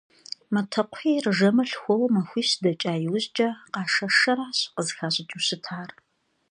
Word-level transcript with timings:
Матэкхъуейр 0.53 1.25
жэмыр 1.37 1.67
лъхуэуэ 1.71 2.07
махуищ 2.13 2.49
дэкӀа 2.61 2.93
иужькӀэ 3.05 3.49
къаша 3.73 4.07
шэращ 4.17 4.59
къызыхащӀыкӀыу 4.73 5.43
щытар. 5.45 5.89